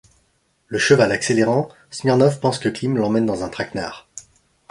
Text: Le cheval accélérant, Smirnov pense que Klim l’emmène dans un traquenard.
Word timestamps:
Le 0.65 0.79
cheval 0.79 1.11
accélérant, 1.11 1.69
Smirnov 1.91 2.39
pense 2.39 2.57
que 2.57 2.69
Klim 2.69 2.97
l’emmène 2.97 3.27
dans 3.27 3.43
un 3.43 3.49
traquenard. 3.49 4.09